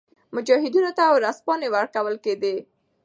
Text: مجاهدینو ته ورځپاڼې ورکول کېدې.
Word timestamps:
مجاهدینو 0.35 0.91
ته 0.97 1.03
ورځپاڼې 1.15 1.67
ورکول 1.75 2.15
کېدې. 2.25 2.55